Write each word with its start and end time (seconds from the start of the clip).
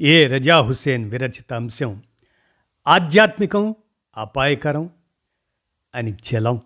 ఏ 0.00 0.26
రజా 0.26 0.60
హుస్సేన్ 0.60 1.10
విరచిత 1.10 1.52
అంశం? 1.52 2.02
ఆధ్యాత్మికం 2.86 3.74
అపాయకరం 4.16 4.90
అని 5.94 6.12
చలం 6.12 6.60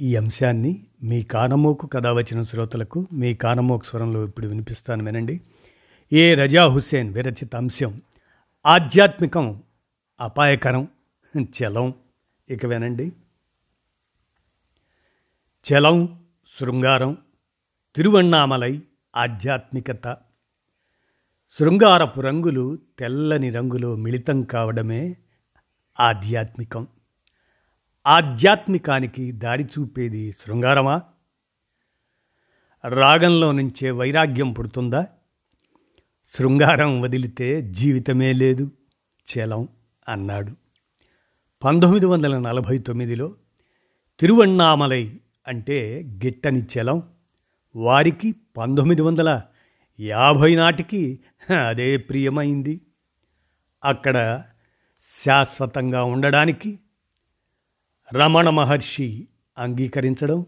ఈ 0.00 0.16
అంశాన్ని 0.16 0.86
మీ 1.02 1.22
కానమోకు 1.22 1.86
కథ 1.86 2.06
వచ్చిన 2.06 2.42
శ్రోతలకు 2.42 3.08
మీ 3.12 3.34
కానమోకు 3.34 3.84
స్వరంలో 3.84 4.24
ఇప్పుడు 4.24 4.46
వినిపిస్తాను 4.46 5.04
వినండి. 5.04 5.40
ఏ 6.12 6.34
రజా 6.34 6.66
హుస్సేన్ 6.66 7.14
విరచిత 7.14 7.56
అంశం? 7.56 8.02
ఆధ్యాత్మికం 8.66 9.62
అపాయకరం 10.20 10.88
చలం 11.38 11.94
ఇక 12.50 12.66
వినండి. 12.66 13.12
చలం 15.72 16.24
శృంగారం 16.60 17.16
తిరువణ్ణామలై 17.96 18.82
ఆధ్యాత్మికత. 19.16 20.16
శృంగారపు 21.58 22.20
రంగులు 22.20 22.78
తెల్లని 22.98 23.50
రంగులో 23.50 23.96
మిళితం 23.96 24.42
కావడమే 24.42 25.16
ఆధ్యాత్మికం. 26.00 26.86
ఆధ్యాత్మికానికి 28.06 29.32
దారి 29.32 29.64
చూపేది 29.64 30.32
శృంగారమా? 30.32 31.02
రాగంలో 32.88 33.52
నుంచే 33.52 33.90
వైరాగ్యం 33.90 34.52
పుడుతుందా? 34.52 35.06
శృంగారం 36.30 37.00
వదిలితే 37.00 37.62
జీవితమే 37.62 38.32
లేదు 38.32 38.70
చలం 39.26 39.68
అన్నాడు. 40.08 40.52
పంతొమ్మిది 41.64 42.06
వందల 42.06 42.38
నలభై 42.38 42.78
తొమ్మిదిలో 42.78 43.34
తిరువణ్ణామలై 44.20 45.20
అంటే 45.48 46.02
గిట్టని 46.24 46.62
చలం 46.62 47.02
వారికి 47.76 48.34
పంతొమ్మిది 48.56 49.02
వందల 49.02 49.42
యాభై 50.00 50.56
నాటికి 50.56 51.20
అదే 51.68 51.96
ప్రియమైంది. 51.96 52.80
అక్కడ 53.84 54.42
శాశ్వతంగా 55.24 56.04
ఉండడానికి 56.04 56.78
రమణ 58.12 58.50
మహర్షి 58.50 59.28
అంగీకరించడం 59.58 60.46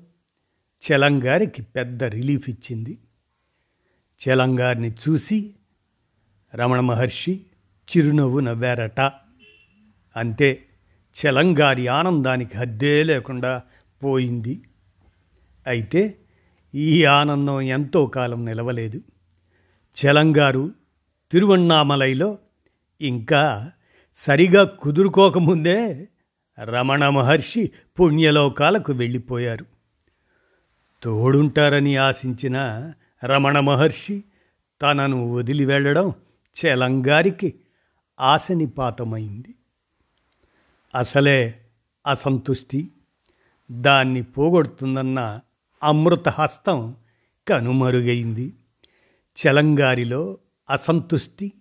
చెలంగారికి 0.91 1.63
పెద్ద 1.63 2.05
రిలీఫ్ 2.05 2.51
ఇచ్చింది. 2.51 2.99
చెలంగారిని 4.29 4.91
చూసి 4.91 5.55
రమణ 6.55 6.81
మహర్షి 6.81 7.47
చిరునవ్వు 7.89 8.41
నవ్వారట. 8.41 9.01
అంతే 10.17 10.65
చెలంగారి 11.27 11.89
ఆనందానికి 11.89 12.59
హద్దే 12.59 13.03
లేకుండా 13.03 13.63
పోయింది. 14.05 14.63
అయితే 15.67 16.19
ఈ 16.75 17.05
ఆనందం 17.05 17.61
ఎంతో 17.61 18.07
కాలం 18.07 18.45
నిలవలేదు. 18.45 19.01
చెలంగారు 19.99 20.71
తిరువన్నామలైలో 21.33 22.39
ఇంకా 23.01 23.73
సరిగా 24.17 24.65
కుదురుకోకముందే 24.65 26.09
రమణ 26.65 27.09
మహర్షి 27.09 27.71
పుణ్యలోకాలకు 28.01 28.93
వెళ్ళిపోయారు. 28.93 29.67
తోడుంటారని 31.03 31.97
ఆశించిన 31.97 32.93
రమణ 33.25 33.61
మహర్షి 33.61 34.25
తనను 34.83 35.33
వదిలి 35.33 35.65
వెళ్ళడం 35.65 36.13
చెలంగారికి 36.65 37.55
ఆశనిపాతమైంది. 38.21 39.55
అసలే 40.95 41.61
అసంతుష్టి 42.07 42.89
దాన్ని 43.73 44.23
పోగొడుతుందన్న 44.23 45.41
అమృతహస్తం 45.83 46.97
కనుమరుగైంది. 47.49 48.53
చలంగారిలో 49.39 50.39
అసంతుష్టి 50.71 51.53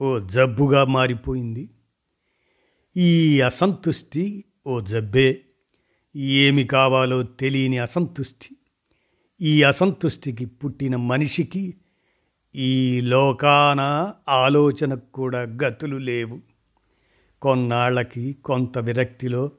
ఓ 0.00 0.18
జబ్బుగా 0.18 0.84
మారిపోయింది. 0.84 1.70
ఈ 2.96 3.40
అసంతుష్టి 3.40 4.44
ఓ 4.66 4.80
జబ్బే. 4.80 5.40
ఏమి 6.16 6.64
కావాలో 6.64 7.22
తెలియని 7.22 7.78
అసంతుష్టి. 7.78 8.56
ఈ 9.40 9.62
అసంతుష్టికి 9.62 10.46
పుట్టిన 10.46 10.96
మనిషికి 10.96 11.74
ఈ 12.54 13.00
లోకాన 13.00 14.12
ఆలోచనకు 14.28 15.12
కూడా 15.12 15.42
గతులు 15.42 15.96
లేవు. 15.96 16.40
కొన్నాళ్ళకి 17.42 18.32
కొంత 18.32 18.78
విరక్తిలో 18.78 19.50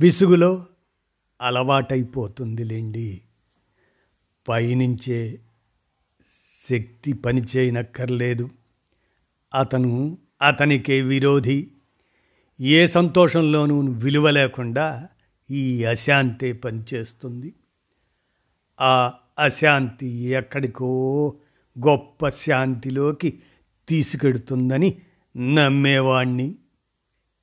విసుగులో 0.00 0.66
అలవాటైపోతుందిలేండి. 1.40 3.22
పైనుంచే 4.48 5.40
శక్తి 6.70 7.12
పనిచేయనక్కర్లేదు 7.12 8.50
అతను 9.54 10.18
అతనికే 10.42 11.00
విరోధి. 11.00 11.70
ఏ 12.60 12.86
సంతోషంలోనూ 12.86 13.92
విలువ 13.92 14.30
లేకుండా 14.30 15.08
ఈ 15.50 15.84
అశాంతే 15.84 16.52
పనిచేస్తుంది 16.52 17.54
ఆ 18.80 19.12
అశాంతి 19.38 20.06
ఎక్కడికో 20.06 21.34
గొప్ప 21.86 22.28
శాంతిలోకి 22.28 23.42
తీసుకెడుతుందని 23.88 24.98
నమ్మేవాణ్ణి. 25.36 26.54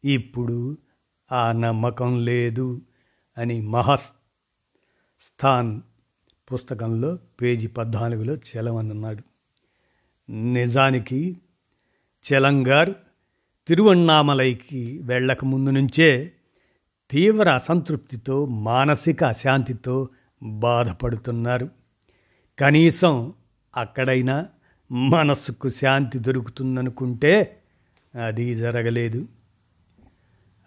ఇప్పుడు 0.03 0.77
ఆ 1.31 1.51
నమ్మకం 1.51 2.25
లేదు 2.25 2.81
అని 3.37 3.61
మహస్థాన్ 3.61 5.81
పుస్తకంలో 6.53 7.19
పేజీ 7.41 7.67
పద్నాలుగులో 7.67 8.35
చలమన్నాడు 8.35 9.23
నిజానికి 10.53 11.37
చలంగారు 12.33 12.95
తిరువన్నామలైకి 13.67 14.99
వెళ్ళకముందు 14.99 15.69
నుంచే 15.69 16.31
తీవ్ర 17.11 17.49
అసంతృప్తితో 17.49 18.45
మానసిక 18.45 19.23
అశాంతితో 19.23 20.09
బాధపడుతున్నారు. 20.43 21.69
కనీసం 22.59 23.33
అక్కడైనా 23.77 24.47
మనస్సుకు 24.91 25.69
శాంతి 25.69 26.19
దొరుకుతుందనుకుంటే 26.19 27.61
అది 28.25 28.55
జరగలేదు. 28.55 29.27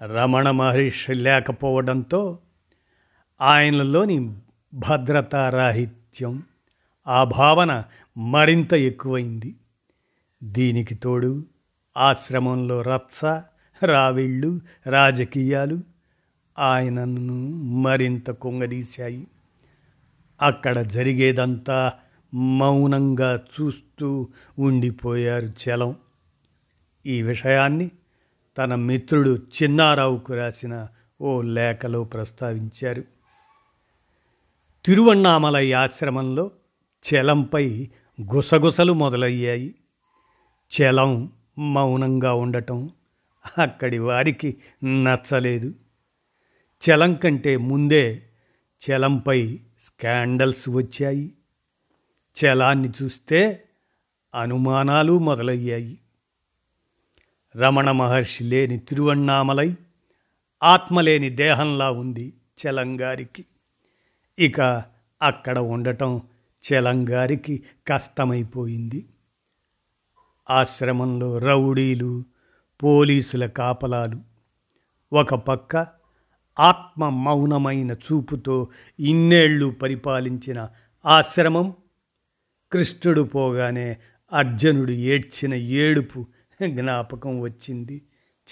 రమణ 0.03 0.51
మహర్షి 0.51 1.15
లేకపోవడంతో 1.15 2.39
ఆయనలోని 3.41 4.35
భద్రతారాహిత్యం. 4.75 6.43
ఆ 7.07 7.25
భావన 7.25 7.85
మరింత 8.19 8.75
ఎక్కువైంది. 8.75 9.55
దీనికి 10.45 10.95
తోడు 10.95 11.45
ఆశ్రమంలో 11.97 12.83
రత్స 12.83 13.25
రావిళ్ళు 13.85 14.61
రాజకీయాలు 14.87 15.81
ఆయనను 16.59 17.49
మరింత 17.65 18.31
కుంగదీశాయి. 18.31 19.27
అక్కడ 20.43 20.79
జరిగేదంతా 20.79 21.93
మౌనంగా 22.35 23.43
చూస్తూ 23.61 24.29
ఉండిపోయారు 24.59 25.47
చలం. 25.47 25.97
ఈ 27.07 27.23
విషయాన్ని 27.23 27.91
తన 28.59 28.75
మిత్రుడు 28.75 29.43
చిన్నారావుకు 29.63 30.35
రాసిన 30.35 30.89
ఓ 31.21 31.43
లేఖలో 31.43 32.05
ప్రస్తావించారు. 32.05 33.14
తిరువన్నామలై 34.85 35.73
ఆశ్రమంలో 35.73 36.51
చెలంపై 37.15 37.89
గుసగుసలు 38.35 38.93
మొదలయ్యాయి. 38.93 39.75
చలం 40.73 41.33
మౌనంగా 41.59 42.35
ఉండటం 42.35 42.91
అక్కడి 43.59 43.99
వారికి 43.99 44.57
నచ్చలేదు. 44.85 45.73
చలం 46.83 47.15
కంటే 47.15 47.57
ముందే 47.57 48.23
చలంపై 48.83 49.57
స్కాండల్స్ 49.57 50.69
వచ్చాయి. 50.69 51.33
చలాన్ని 52.45 52.91
చూస్తే 53.03 53.65
అనుమానాలు 54.35 55.19
మొదలయ్యాయి. 55.19 55.99
రమణ 57.57 57.91
మహర్షి 57.91 58.45
లేని 58.45 58.79
తిరువన్నామలై 58.79 59.75
ఆత్మలేని 60.63 61.31
దేహంలా 61.31 61.91
ఉంది 61.91 62.33
చలంగారికి 62.67 63.45
ఇక 64.39 64.61
అక్కడ 65.23 65.59
ఉండటం 65.59 66.23
చెలంగారికి 66.73 67.63
కష్టమైపోయింది. 67.89 69.09
ఆశ్రమంలో 70.51 71.39
రౌడీలు 71.39 72.25
పోలీసుల 72.83 73.47
కాపలాలు. 73.47 74.21
ఒక 75.13 75.35
పక్క 75.35 75.87
ఆత్మ 76.61 77.09
మౌనమైన 77.09 77.93
చూపుతో 77.93 78.69
ఇన్నేళ్ళు 79.01 79.67
పరిపాలించిన 79.67 80.69
ఆశ్రమం 81.07 81.75
కృష్ణుడు 82.73 83.23
పోగానే 83.23 83.97
అర్జునుడు 84.33 84.91
ఏడ్చిన 84.91 85.55
ఏడుపు 85.55 86.27
జ్ఞాపకం 86.69 87.41
వచ్చింది 87.41 88.03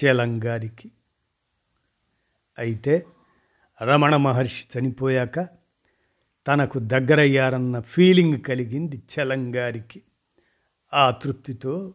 చేలంగారికి. 0.04 0.90
అయితే 2.58 3.06
రమణ 3.82 4.16
మహర్షి 4.16 4.78
చనిపోయాక 4.78 5.61
తనకు 6.48 6.78
దగ్గరయ్యారన్న 6.78 7.80
ఫీలింగ్ 7.80 8.40
కలిగింది 8.40 9.02
చలంగారికి. 9.14 10.02
ఆ 10.94 11.10
తృప్తితో 11.10 11.94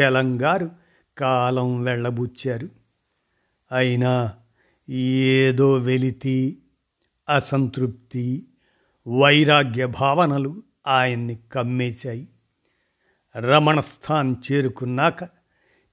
చలంగారు 0.00 0.70
కాలం 1.18 1.82
వెళ్ళబుచ్చారు. 1.82 2.68
అయినా 3.72 4.34
ఏదో 4.90 5.72
వెలితి 5.72 6.58
అసంతృప్తి 7.28 8.46
వైరాగ్య 9.08 9.86
భావనలు 9.86 10.62
ఆయన్ని 10.86 11.38
కమ్మేశాయి. 11.52 12.28
రమణస్థాన్ 13.36 14.34
చేరుకున్నాక 14.52 15.22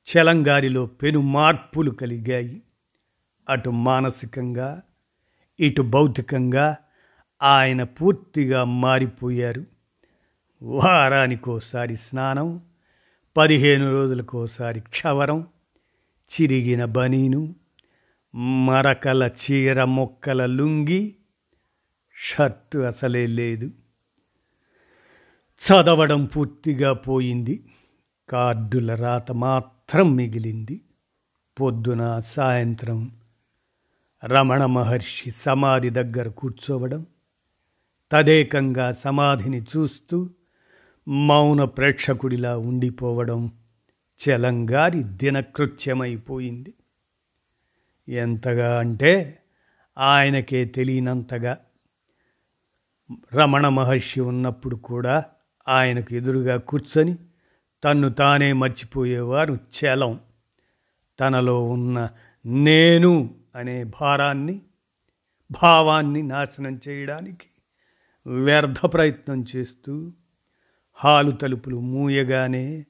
చలంగారిలో 0.08 0.86
పెను 0.86 1.22
మార్పులు 1.22 1.92
కలిగాయి. 1.92 2.62
అటు 3.50 3.70
మానసికంగా 3.70 4.82
ఇటు 5.60 5.82
భౌతికంగా 5.82 6.78
ఆయన 7.44 7.84
పూర్తిగా 7.84 8.64
మారిపోయారు. 8.64 9.66
వారానికోసారి 10.62 11.96
స్నానం 11.96 12.62
పదిహేను 13.38 13.92
రోజులకోసారి 13.92 14.80
క్షవరం 14.80 15.48
చిరిగిన 16.34 16.86
బనీను 16.86 17.56
మరకల 18.36 19.30
చీర 19.30 19.84
మొక్కల 19.84 20.46
లుంగి 20.46 21.16
షర్టు 22.16 22.78
అసలే 22.78 23.28
లేదు. 23.28 23.72
చదవడం 25.58 26.26
పూర్తిగా 26.26 26.94
పోయింది. 26.94 27.66
కార్డుల 28.30 28.96
రాత 28.96 29.32
మాత్రం 29.32 30.16
మిగిలింది. 30.16 30.82
పొద్దున 31.62 32.20
సాయంత్రం 32.20 33.12
రమణ 34.26 34.66
మహర్షి 34.66 35.32
సమాధి 35.32 35.90
దగ్గర 35.90 36.28
కూర్చోవడం 36.28 37.06
తదేకంగా 38.12 38.92
సమాధిని 38.92 39.62
చూస్తూ 39.62 40.30
మౌన 41.08 41.64
ప్రేక్షకుడిలా 41.64 42.58
ఉండిపోవడం 42.58 43.52
చలంగారి 44.20 45.04
దినకృత్యమైపోయింది. 45.04 46.74
ఎంతగా 48.10 48.80
అంటే 48.80 49.40
ఆయనకే 49.98 50.66
తెలియనంతగా. 50.66 51.58
రమణ 53.36 53.68
మహర్షి 53.68 54.20
ఉన్నప్పుడు 54.22 54.76
కూడా 54.76 55.26
ఆయనకు 55.68 56.14
ఎదురుగా 56.14 56.58
కూర్చొని 56.58 57.16
తన్ను 57.84 58.10
తానే 58.10 58.54
మర్చిపోయేవారు 58.54 59.54
చలం. 59.54 60.20
తనలో 61.20 61.70
ఉన్న 61.70 62.10
నేను 62.46 63.36
అనే 63.56 63.84
భారాన్ని 63.84 64.62
భావాన్ని 65.52 66.24
నాశనం 66.24 66.80
చేయడానికి 66.88 67.48
వ్యర్థ 68.28 68.86
ప్రయత్నం 68.86 69.46
చేస్తూ 69.56 70.12
హాలు 70.94 71.32
తలుపులు 71.32 71.80
మూయగానే 71.80 72.86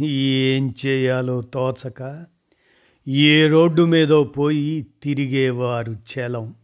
ఏం 0.00 0.74
చేయాలో 0.86 1.42
తోచక 1.42 2.26
ఏ 3.08 3.48
రోడ్డు 3.48 3.82
మీదో 3.82 4.24
పోయి 4.24 4.86
తిరిగేవారు 5.02 5.92
చలం. 5.92 6.54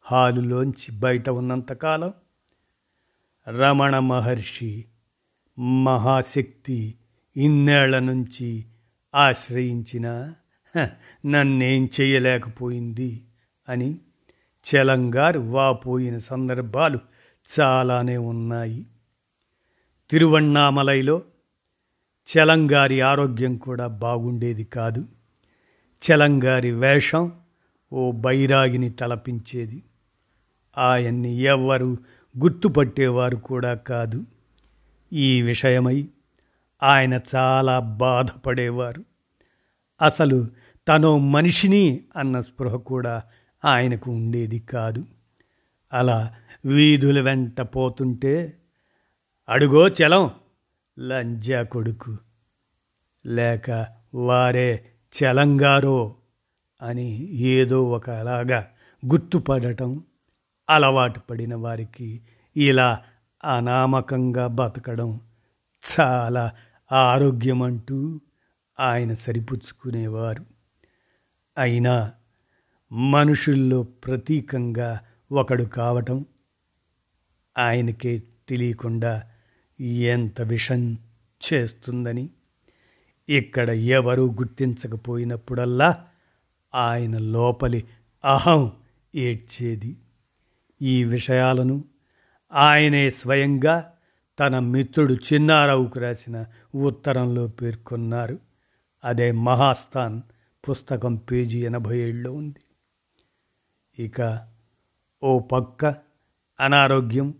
హాలులోంచి 0.00 0.98
బయట 0.98 1.30
ఉన్నంతకాలం 1.30 2.12
రమణ 3.58 3.98
మహర్షి 3.98 4.84
మహాశక్తి 5.58 6.94
ఇన్నేళ్ళ 7.36 7.98
నుంచి 7.98 8.64
ఆశ్రయించిన 9.14 10.34
నన్నేం 11.26 11.88
చేయలేకపోయింది 12.00 13.26
అని 13.68 13.98
చలంగారు 14.64 15.38
వాపోయిన 15.38 16.18
సందర్భాలు 16.18 16.98
చాలానే 17.60 18.16
ఉన్నాయి. 18.16 18.86
తిరువణ్ణామలైలో 20.10 21.22
చలంగారి 22.30 23.00
ఆరోగ్యం 23.00 23.56
కూడా 23.56 23.86
బాగుండేది 23.86 24.64
కాదు. 24.64 25.06
చలంగారి 26.06 26.70
వేషం 26.70 27.32
ఓ 27.92 28.10
బైరాగిని 28.10 28.90
తలపించేది. 28.90 29.82
ఆయన్ని 30.78 31.34
ఎవ్వరు 31.34 31.96
గుర్తుపట్టేవారు 32.38 33.36
కూడా 33.36 33.74
కాదు. 33.74 34.24
ఈ 35.12 35.42
విషయమై 35.42 36.08
ఆయన 36.82 37.20
చాలా 37.34 37.80
బాధపడేవారు. 37.80 39.04
అసలు 40.02 40.46
తను 40.88 41.18
మనిషిని 41.18 42.00
అన్న 42.16 42.40
స్పృహ 42.40 42.76
కూడా 42.76 43.22
ఆయనకు 43.64 44.10
ఉండేది 44.10 44.58
కాదు. 44.58 45.04
అలా 45.92 46.34
వీధుల 46.64 47.20
వెంట 47.20 47.60
పోతుంటే 47.60 48.58
అడుగో 49.48 49.88
చలం 49.88 50.30
లంజా 50.98 51.62
కొడుకు. 51.62 52.16
లేక 53.26 53.86
వారే 54.14 54.84
చలంగారో 55.12 56.14
అని 56.82 57.32
ఏదో 57.32 57.84
ఒకలాగా 57.84 58.68
గుర్తుపడటం 59.06 60.04
అలవాటు 60.70 61.20
పడిన 61.20 61.54
వారికి 61.54 62.22
ఇలా 62.56 63.02
అనామకంగా 63.44 64.46
బతకడం 64.46 65.20
చాలా 66.00 66.52
ఆరోగ్యం 66.92 67.62
అంటూ 67.62 68.20
ఆయన 68.80 69.14
సరిపుచ్చుకునేవారు. 69.14 70.44
అయినా 71.58 72.12
మనుషుల్లో 72.92 73.82
ప్రతీకంగా 73.82 75.00
ఒకడు 75.32 75.64
కావటం 75.64 76.26
ఆయనకే 77.58 78.22
తెలియకుండా 78.48 79.30
ఎంత 79.80 80.40
విషం 80.40 80.98
చేస్తుందని 81.52 82.30
ఇక్కడ 83.28 83.70
ఎవరూ 83.70 84.32
గుర్తించకపోయినప్పుడల్లా 84.32 86.06
ఆయన 86.74 87.18
లోపలి 87.18 87.84
అహం 88.24 88.72
ఏడ్చేది. 89.14 89.96
ఈ 90.82 91.04
విషయాలను 91.04 91.84
ఆయనే 92.52 93.10
స్వయంగా 93.10 93.92
తన 94.40 94.58
మిత్రుడు 94.58 95.14
చిన్నారావుకు 95.14 95.98
రాసిన 95.98 96.46
ఉత్తరంలో 96.74 97.46
పేర్కొన్నారు. 97.46 98.38
అదే 99.04 99.32
మహాస్థాన్ 99.32 100.22
పుస్తకం 100.70 101.16
పేజీ 101.16 101.66
ఎనభై 101.66 101.98
ఏళ్ళలో 101.98 102.32
ఉంది. 102.32 102.60
ఇక 104.02 104.20
ఓ 105.22 105.38
పక్క 105.38 105.94
అనారోగ్యం 106.60 107.34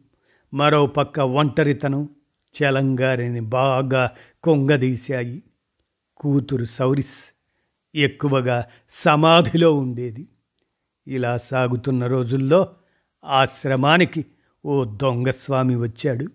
మరో 0.54 0.86
పక్క 0.86 1.20
ఒంటరితనం 1.20 2.08
చలంగారిని 2.54 3.40
బాగా 3.40 4.10
కొంగదీశాయి. 4.42 5.42
కూతురు 6.16 6.64
సౌరిస్ 6.64 7.34
ఎక్కువగా 7.94 8.66
సమాధిలో 8.90 9.74
ఉండేది. 9.74 10.28
ఇలా 11.06 11.38
సాగుతున్న 11.38 12.06
రోజుల్లో 12.06 12.68
ఆశ్రమానికి 13.24 14.26
ఓ 14.66 14.84
దొంగస్వామి 14.84 15.76
వచ్చాడు. 15.76 16.26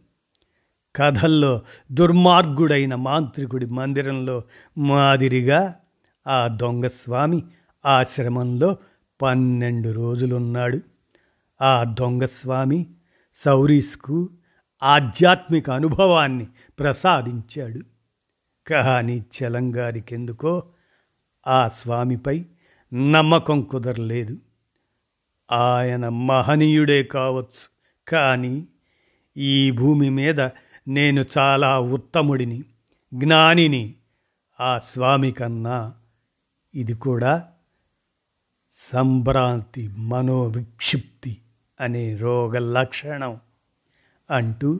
కథల్లో 0.95 1.61
దుర్మార్గుడైన 1.91 2.95
మాంత్రికుడి 2.95 3.65
మందిరంలో 3.65 4.43
మాదిరిగా 4.77 5.75
ఆ 6.27 6.47
దొంగస్వామి 6.47 7.43
ఆశ్రమంలో 7.85 8.77
పన్నెండు 9.21 9.89
రోజులున్నాడు. 9.89 10.94
ఆ 11.61 11.83
దొంగస్వామి 11.83 12.85
సౌరీస్కు 13.33 14.29
ఆధ్యాత్మిక 14.83 15.69
అనుభవాన్ని 15.69 16.47
ప్రసాదించాడు. 16.79 17.81
కానీ 18.67 19.25
చలంగారికెందుకో 19.37 20.63
ఆ 21.47 21.67
స్వామిపై 21.67 22.45
నమ్మకం 22.93 23.61
కుదరలేదు. 23.61 24.37
ఆయన 25.51 26.09
మహనీయుడే 26.09 27.03
కావచ్చు 27.03 27.69
కానీ 28.07 28.67
ఈ 29.37 29.71
భూమి 29.71 30.09
మీద 30.09 30.41
నేను 30.87 31.25
చాలా 31.37 31.79
ఉత్తముడిని 31.79 32.63
జ్ఞానిని. 33.13 33.95
ఆ 34.59 34.79
స్వామి 34.79 35.31
కన్నా 35.31 35.93
ఇది 36.75 36.93
కూడా 36.93 37.47
సంభ్రాంతి 38.73 39.87
మనోవిక్షిప్తి. 39.87 41.37
అనే 41.79 42.15
రోగ 42.15 42.57
లక్షణం 42.57 43.39
అంటూ 44.31 44.79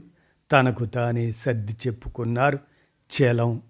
తనకు 0.51 0.85
తానే 0.85 1.31
సర్ది 1.31 1.77
చెప్పుకున్నారు 1.87 2.59
చలం. 3.21 3.61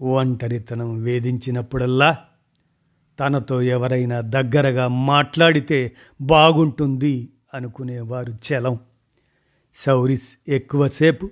ఒంటరితనం 0.00 1.02
వేధించినప్పుడల్లా 1.02 2.18
తనతో 3.20 3.62
ఎవరైనా 3.62 4.20
దగ్గరగా 4.20 4.88
మాట్లాడితే 4.88 5.92
బాగుంటుంది 6.20 7.32
అనుకునేవారు 7.54 8.32
చలం. 8.32 8.78
సౌరిస్ 9.74 10.28
ఎక్కువసేపు 10.48 11.30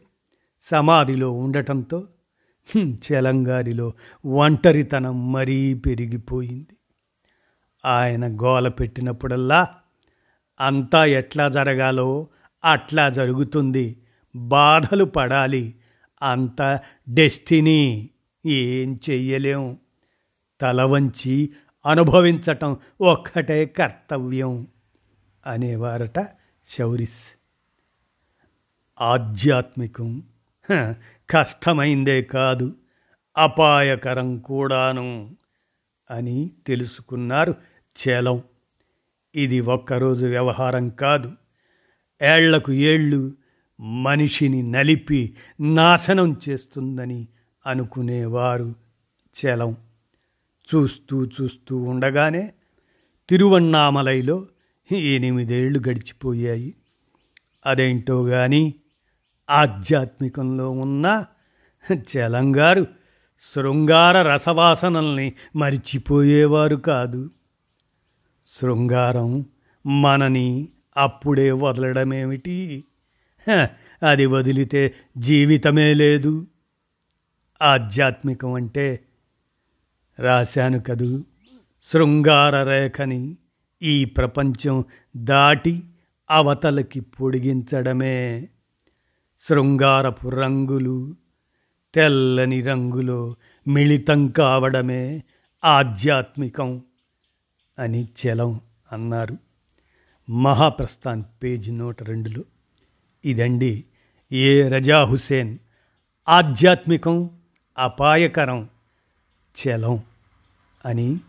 సమాధిలో 0.62 1.32
ఉండటంతో 1.32 2.08
చలంగారిలో 2.76 3.92
ఒంటరితనం 4.26 5.32
మరీ 5.32 5.75
పెరిగిపోయింది. 5.75 6.76
ఆయన 7.84 8.37
గోల 8.42 8.68
పెట్టినప్పుడల్లా 8.68 9.68
అంతా 10.62 11.04
ఎట్లా 11.04 11.49
జరగాలో 11.49 12.28
అట్లా 12.64 13.09
జరుగుతుంది. 13.09 14.02
బాధలు 14.37 15.04
పడాలి. 15.04 15.75
అంత 16.23 16.81
డెస్టినీ 17.09 18.11
ఏం 18.47 18.95
చెయ్యలేం. 19.11 19.78
తల 20.61 20.83
వంచి 20.83 21.52
అనుభవించటం 21.87 22.76
ఒక్కటే 23.00 23.66
కర్తవ్యం 23.66 24.66
అనేవారట 25.47 26.19
శౌరిస్. 26.66 27.25
ఆధ్యాత్మికం 29.00 30.23
కష్టమైందే 31.31 32.23
కాదు. 32.23 32.75
అపాయకరం 33.38 34.38
కూడాను 34.38 35.37
అని 36.11 36.50
తెలుసుకున్నారు 36.66 37.54
చేలం. 37.97 38.42
ఇది 39.35 39.61
ఒక్కరోజు 39.61 40.27
వ్యవహారం 40.27 40.89
కాదు. 40.89 41.33
ఏళ్ళకు 42.23 42.73
ఏళ్ళు 42.73 43.33
మనిషిని 43.81 44.62
నలిపి 44.62 45.37
నాశనం 45.61 46.41
చేస్తుందని 46.49 47.29
అనుకునేవారు 47.67 48.75
చలం. 49.41 49.77
చూస్తూ 50.75 51.27
చూస్తూ 51.27 51.77
ఉండగానే 51.77 52.53
తిరువన్నామలైలో 53.29 54.47
ఎనిమిదేళ్ళు 54.93 55.79
గడిచిపోయాయి. 55.79 56.75
అదేంటో 57.67 58.27
గాని 58.27 58.75
ఆధ్యాత్మికంలో 59.51 60.71
ఉన్న 60.71 61.25
చలంగారు 61.93 62.87
శృంగార 63.55 64.23
రసవాసనల్ని 64.23 65.33
మరిచిపోయేవారు 65.57 66.77
కాదు. 66.77 67.31
శృంగారం 68.61 69.44
మనని 69.87 70.68
అప్పుడే 70.97 71.52
వదలడమేమిటి? 71.52 72.85
అది 74.09 74.26
వదిలితే 74.26 74.94
జీవితమే 75.18 75.94
లేదు. 75.94 76.47
ఆధ్యాత్మికం 77.62 78.52
అంటే 78.52 79.00
రాశాను 80.18 80.80
కదూ 80.80 81.25
శృంగార 81.92 82.62
రేఖని 82.62 83.37
ఈ 83.82 84.04
ప్రపంచం 84.04 84.85
దాటి 85.16 85.82
అవతలకి 86.30 87.00
పొడిగించడమే. 87.00 88.49
శృంగారపు 89.49 90.28
రంగులు 90.28 91.16
తెల్లని 91.94 92.62
రంగులో 92.62 93.37
మిళితం 93.68 94.28
కావడమే 94.28 95.23
ఆధ్యాత్మికం. 95.64 96.82
అని 97.79 98.05
చలం 98.05 98.61
అన్నారు. 98.93 99.37
మహాప్రస్థాన్ 100.31 101.25
పేజ్ 101.43 101.71
నూట 101.71 102.02
రెండులో 102.02 102.43
ఇదండి 103.25 103.85
ఏ 104.33 104.69
రజా 104.69 105.05
హుసేన్ 105.05 105.59
ఆధ్యాత్మికం 106.29 107.31
అపాయకరం 107.79 108.69
చలం 109.57 110.02
అని 110.87 111.21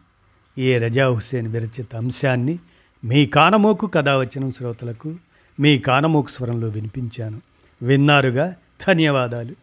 ఏ 0.58 0.78
రజా 0.78 1.08
హుసేన్ 1.08 1.48
విరచిత 1.48 1.96
అంశాన్ని 1.96 2.60
మీ 3.04 3.26
కానమోకు 3.26 3.88
కథ 3.88 4.10
వచ్చిన 4.10 4.50
శ్రోతలకు 4.50 5.16
మీ 5.60 5.80
కానమోకు 5.80 6.30
స్వరంలో 6.30 6.68
వినిపించాను. 6.68 7.42
విన్నారుగా? 7.82 8.56
ధన్యవాదాలు. 8.88 9.63